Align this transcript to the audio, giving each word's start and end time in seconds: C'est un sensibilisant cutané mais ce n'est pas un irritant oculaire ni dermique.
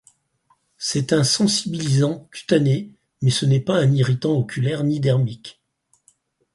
C'est 0.79 1.13
un 1.13 1.23
sensibilisant 1.23 2.27
cutané 2.31 2.89
mais 3.21 3.29
ce 3.29 3.45
n'est 3.45 3.59
pas 3.59 3.77
un 3.77 3.91
irritant 3.91 4.35
oculaire 4.35 4.83
ni 4.83 4.99
dermique. 4.99 5.61